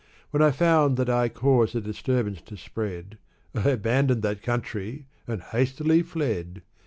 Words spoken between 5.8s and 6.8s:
fled.